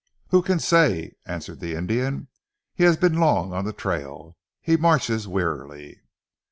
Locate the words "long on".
3.19-3.65